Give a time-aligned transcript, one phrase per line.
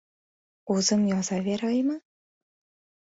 [0.75, 1.99] —O‘zim yozaveraymi?